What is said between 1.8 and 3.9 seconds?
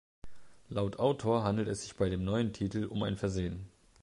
sich bei dem neuen Titel um ein Versehen.